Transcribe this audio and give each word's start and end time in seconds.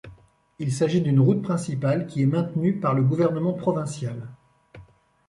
Il 0.57 0.73
s'agit 0.73 0.99
d'une 1.01 1.19
route 1.19 1.43
principale 1.43 2.07
qui 2.07 2.23
est 2.23 2.25
maintenue 2.25 2.79
par 2.79 2.95
le 2.95 3.03
gouvernement 3.03 3.53
provincial. 3.53 4.27